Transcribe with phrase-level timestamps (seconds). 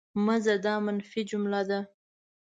[0.25, 0.55] مه ځه!
[0.65, 1.79] دا منفي جمله ده.